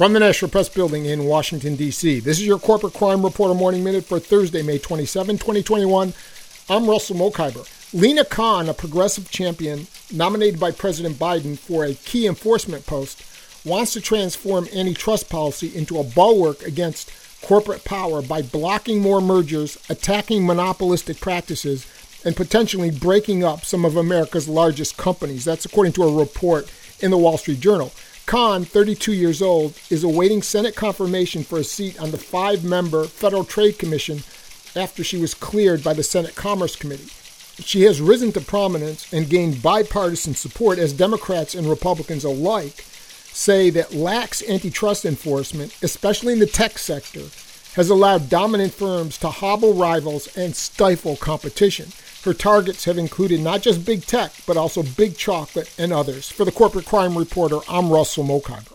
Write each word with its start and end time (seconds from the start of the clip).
From 0.00 0.14
the 0.14 0.20
National 0.20 0.50
Press 0.50 0.70
Building 0.70 1.04
in 1.04 1.26
Washington, 1.26 1.76
D.C., 1.76 2.20
this 2.20 2.38
is 2.38 2.46
your 2.46 2.58
Corporate 2.58 2.94
Crime 2.94 3.22
Reporter 3.22 3.52
Morning 3.52 3.84
Minute 3.84 4.06
for 4.06 4.18
Thursday, 4.18 4.62
May 4.62 4.78
27, 4.78 5.36
2021. 5.36 6.14
I'm 6.70 6.88
Russell 6.88 7.16
Mokhiber. 7.16 7.68
Lina 7.92 8.24
Khan, 8.24 8.70
a 8.70 8.72
progressive 8.72 9.30
champion 9.30 9.88
nominated 10.10 10.58
by 10.58 10.70
President 10.70 11.16
Biden 11.16 11.58
for 11.58 11.84
a 11.84 11.92
key 11.92 12.26
enforcement 12.26 12.86
post, 12.86 13.22
wants 13.66 13.92
to 13.92 14.00
transform 14.00 14.68
antitrust 14.74 15.28
policy 15.28 15.70
into 15.76 15.98
a 15.98 16.04
bulwark 16.04 16.62
against 16.62 17.12
corporate 17.42 17.84
power 17.84 18.22
by 18.22 18.40
blocking 18.40 19.02
more 19.02 19.20
mergers, 19.20 19.76
attacking 19.90 20.46
monopolistic 20.46 21.20
practices, 21.20 21.86
and 22.24 22.34
potentially 22.34 22.90
breaking 22.90 23.44
up 23.44 23.66
some 23.66 23.84
of 23.84 23.96
America's 23.96 24.48
largest 24.48 24.96
companies. 24.96 25.44
That's 25.44 25.66
according 25.66 25.92
to 25.92 26.04
a 26.04 26.18
report 26.18 26.72
in 27.00 27.10
the 27.10 27.18
Wall 27.18 27.36
Street 27.36 27.60
Journal. 27.60 27.92
Khan, 28.30 28.64
32 28.64 29.12
years 29.12 29.42
old, 29.42 29.74
is 29.90 30.04
awaiting 30.04 30.40
Senate 30.40 30.76
confirmation 30.76 31.42
for 31.42 31.58
a 31.58 31.64
seat 31.64 32.00
on 32.00 32.12
the 32.12 32.16
five 32.16 32.62
member 32.62 33.02
Federal 33.06 33.42
Trade 33.42 33.76
Commission 33.76 34.18
after 34.76 35.02
she 35.02 35.16
was 35.20 35.34
cleared 35.34 35.82
by 35.82 35.94
the 35.94 36.04
Senate 36.04 36.36
Commerce 36.36 36.76
Committee. 36.76 37.10
She 37.60 37.82
has 37.82 38.00
risen 38.00 38.30
to 38.34 38.40
prominence 38.40 39.12
and 39.12 39.28
gained 39.28 39.64
bipartisan 39.64 40.36
support 40.36 40.78
as 40.78 40.92
Democrats 40.92 41.56
and 41.56 41.68
Republicans 41.68 42.22
alike 42.22 42.82
say 43.32 43.68
that 43.70 43.94
lax 43.94 44.48
antitrust 44.48 45.04
enforcement, 45.04 45.76
especially 45.82 46.32
in 46.32 46.38
the 46.38 46.46
tech 46.46 46.78
sector, 46.78 47.24
has 47.74 47.90
allowed 47.90 48.30
dominant 48.30 48.72
firms 48.72 49.18
to 49.18 49.28
hobble 49.28 49.74
rivals 49.74 50.28
and 50.36 50.54
stifle 50.54 51.16
competition. 51.16 51.88
Her 52.24 52.34
targets 52.34 52.84
have 52.84 52.98
included 52.98 53.40
not 53.40 53.62
just 53.62 53.86
big 53.86 54.04
tech, 54.04 54.32
but 54.46 54.58
also 54.58 54.82
big 54.82 55.16
chocolate 55.16 55.72
and 55.78 55.90
others. 55.90 56.30
For 56.30 56.44
the 56.44 56.52
Corporate 56.52 56.84
Crime 56.84 57.16
Reporter, 57.16 57.60
I'm 57.66 57.90
Russell 57.90 58.24
Mokhiber. 58.24 58.69